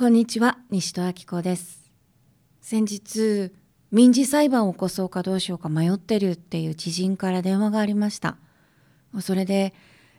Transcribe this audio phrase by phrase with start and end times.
[0.00, 1.92] こんにちは西戸明子です
[2.62, 3.52] 先日
[3.90, 8.38] 民事裁判を起こそうかどうしようか迷ってるっていう知人から電話がありました
[9.20, 9.74] それで、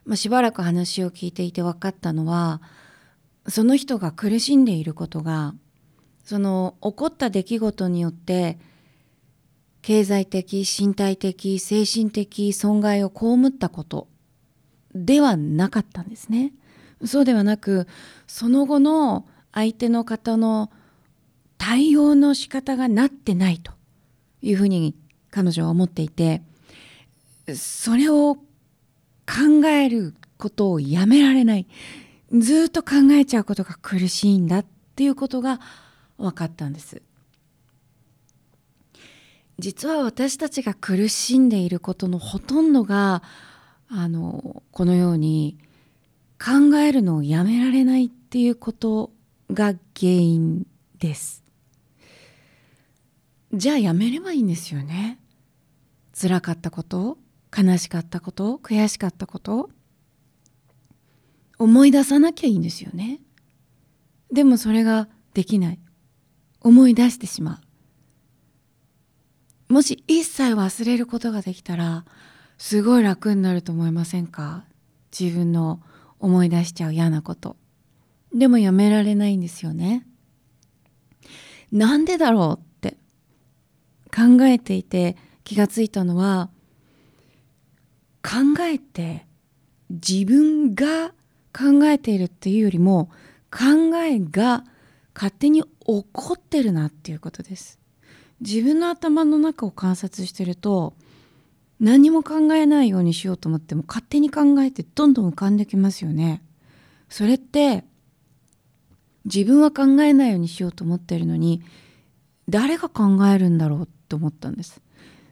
[0.05, 2.61] まあ、しばらく話を聞いていて分かったのは
[3.47, 5.55] その人が苦しんでいることが
[6.25, 8.59] その起こった出来事によって
[9.81, 14.07] 経済的身体的精神的損害を被ったこと
[14.93, 16.53] ではなかったんですね。
[17.03, 17.87] そうではなく
[18.27, 20.71] その後の相手の方の
[21.57, 23.71] 対応の仕方がなってないと
[24.41, 24.95] いうふうに
[25.29, 26.41] 彼女は思っていて
[27.55, 31.67] それを考えることをやめられない。
[32.31, 35.59] ずっと考えちゃうことが苦しいんだっていうことが
[36.17, 37.01] 分かったんです。
[39.59, 43.21] 実は私たちが苦しんでいることのほとんどが
[43.89, 45.57] あのこのように
[46.43, 49.11] 考えるのをやめられないっていうこと
[49.51, 50.65] が原因
[50.97, 51.43] です。
[53.53, 55.19] じゃあやめればいいんですよね。
[56.19, 57.17] 辛かったこと
[57.55, 59.69] 悲しかったこと悔しかったこと。
[61.57, 63.19] 思い出さなきゃいいんですよね。
[64.31, 65.79] でもそれができない。
[66.61, 67.61] 思い出してしま
[69.69, 69.73] う。
[69.73, 72.05] もし一切忘れることができたら
[72.57, 74.63] すごい楽になると思いませんか？
[75.17, 75.81] 自分の
[76.19, 77.57] 思い出しちゃう嫌なこと。
[78.33, 80.05] でもやめられないんですよね
[81.71, 82.97] なんでだろうって
[84.13, 86.49] 考えていて気がついたのは
[88.23, 89.25] 考えて
[89.89, 91.09] 自分が
[91.53, 93.09] 考えているっていうよりも
[93.51, 94.63] 考えが
[95.13, 95.67] 勝手に起
[96.11, 97.79] こってるなっていうことです
[98.39, 100.93] 自分の頭の中を観察してると
[101.81, 106.43] 何も考えないようにしようと思っても勝手に考えてどんどん浮かんできますよね。
[107.09, 107.83] それって
[109.25, 111.61] 自分は考えないようにしようと思ってるのに
[112.49, 114.81] 誰が考えるんだろうって思ったんです。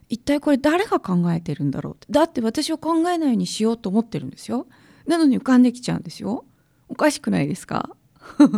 [0.10, 4.68] 一体これ誰が考えてるんだろうってだって私は考えないようにしようと思ってるんですよ。
[5.08, 6.46] なのに浮かんできちゃうんですよ。
[6.88, 7.90] おかしくないですか？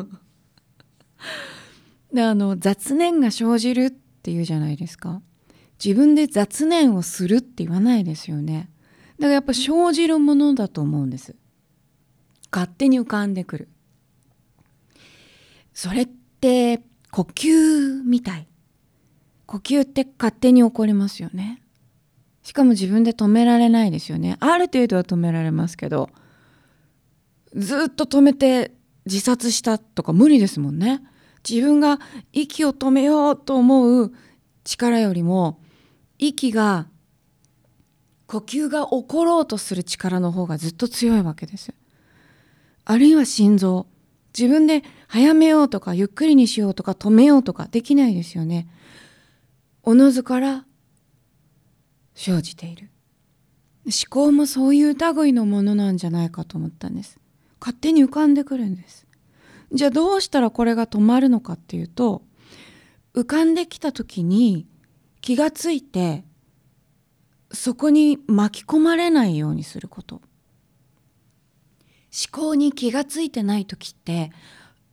[2.14, 5.22] であの雑念が生じるっていうじゃないですか。
[5.84, 8.70] 自分で雑念をするって言わないですよね。
[9.18, 11.36] だからやっぱ生じるものだと思うんです。
[12.52, 13.68] 勝手に浮かんでくる。
[15.82, 18.48] それって呼吸みたい。
[19.48, 21.64] 呼吸って勝手に起こりますよね。
[22.44, 24.38] しかも自分で止められないですよね。
[24.42, 26.12] ある程度は止められますけど、
[27.56, 28.76] ずっと止めて
[29.08, 31.02] 自殺したとか無理ですもんね。
[31.50, 31.98] 自分が
[32.32, 34.14] 息を止めようと思う
[34.64, 35.60] 力よりも
[36.20, 36.86] 息が
[38.28, 41.74] 呼吸が起ころうとする力の方がずっと強いわけです。
[42.86, 43.88] あるいは心臓。
[44.38, 48.68] 自分で早めようとかゆっくりにしようとか止めようとかできないですよね。
[49.84, 50.66] おのずから
[52.16, 52.90] 生じている。
[53.86, 57.20] 思考もそういう類のものなんじゃないかと思ったんです。
[57.60, 59.08] 勝手に浮かんでくるんです。
[59.74, 62.24] じゃあどうしたらこれが止まるのかっていうと
[63.14, 64.68] 浮かんできた時に
[65.22, 66.24] 気がついて
[67.52, 70.22] そこに巻き込まれないようにすること
[72.12, 74.32] 思考に気がついてない時って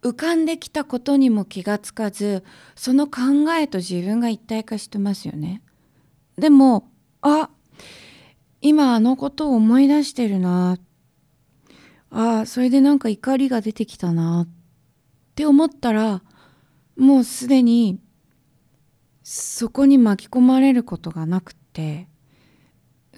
[0.02, 2.44] 浮かんできたことにも気がつかず
[2.76, 3.20] その考
[3.58, 5.62] えと自分が一体化してますよね。
[6.36, 6.88] でも
[7.20, 7.50] あ
[8.60, 10.78] 今あのことを思い出してるな。
[12.10, 14.48] あそれでなんか怒りが出てきたなっ
[15.34, 16.22] て思ったら
[16.96, 18.00] もうすでに
[19.22, 22.08] そこに巻き込まれることがなくて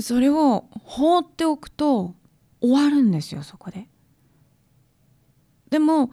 [0.01, 2.15] それを放っておくと
[2.61, 3.89] 終わるんですよそこで。
[5.71, 6.11] でも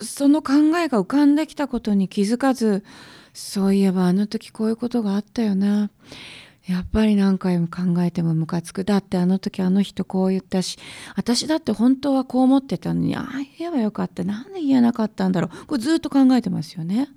[0.00, 2.84] その考えが浮かんできたことに気づかず
[3.34, 5.90] そういえばあの時こういうことがあったよな
[6.66, 10.78] やっぱり何回も考えてもムカつくだってあの時あの人こう言ったし
[11.16, 13.26] 私だって本当はこう思ってたのにああ
[13.58, 17.08] 言えばよかったなんで言えなかったんだろうこれずっと考えてますよね。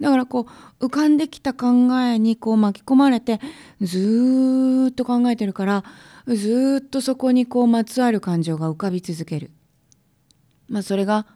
[0.00, 0.46] だからこ
[0.80, 3.40] う浮かんできた考えにこう巻き込まれて
[3.80, 5.84] ずっと考えてるから
[6.26, 9.50] ずっとそこにこうまつわる感情が浮かび続ける。
[10.68, 11.26] まあそれが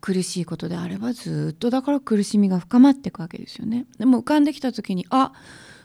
[0.00, 3.86] 苦しいことであればずっとだから苦しみが深まっていくわけですよね。
[3.98, 5.32] でも浮かんできた時にあ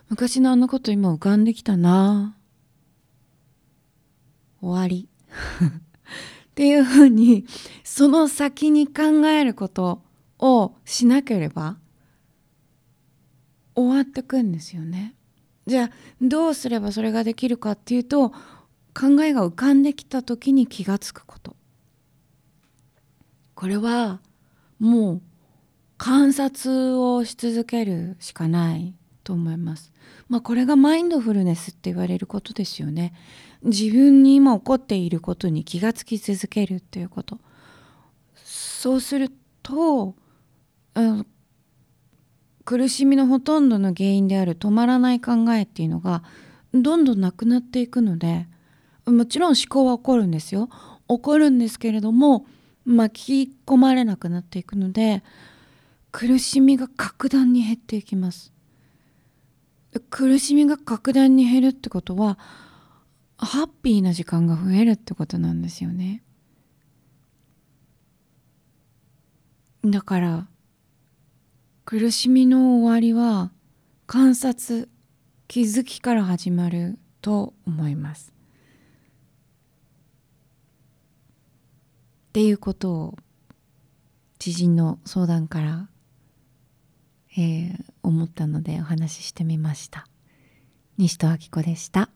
[0.09, 2.35] 昔のあのこと今浮かんできたな
[4.61, 5.07] 終わり
[6.51, 7.45] っていうふうに
[7.83, 10.03] その先に考えること
[10.41, 11.77] をしなければ
[13.75, 15.15] 終わってくんですよね。
[15.67, 15.89] じゃあ
[16.21, 18.31] どうすればそれができるかっていうと
[18.93, 21.55] 考えが浮かんできた時に気がつくこと
[23.53, 24.19] これは
[24.79, 25.21] もう
[25.97, 29.91] 観察をし続けるしかないと思います。
[30.27, 33.13] まあこれがマインドフルネスって言われることですよね。
[33.61, 37.39] 自分に今起こっていることに気がつき続けるっていうこと。
[38.43, 40.15] そうすると、
[40.95, 41.27] うん、
[42.65, 46.23] 苦しみのほとんどの原因である止まらない考えっていうのが
[46.73, 48.47] どんどんなくなっていくので
[49.05, 50.69] もちろん思考は起こるんですよ。
[51.07, 52.45] 起こるんですけれども
[52.85, 55.23] 巻き込まれなくなっていくので
[56.11, 58.53] 苦しみが格段に減っていきます。
[60.09, 62.39] 苦しみが格段に減るってことは
[63.37, 66.23] ハッピーな時間が増えるってことなんですよね。
[69.83, 70.47] だから
[71.91, 73.51] 苦しみの終わりは
[74.07, 74.87] 観察
[75.49, 78.33] 気づきから始まると思います。
[82.29, 83.17] っていうことを
[84.39, 85.89] 知人の相談から
[87.35, 90.07] えー、思ったのでお話ししてみました。
[90.97, 92.09] 西戸明子でした。